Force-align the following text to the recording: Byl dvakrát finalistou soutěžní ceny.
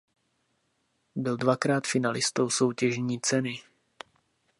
Byl 1.15 1.37
dvakrát 1.37 1.87
finalistou 1.87 2.49
soutěžní 2.49 3.21
ceny. 3.21 3.59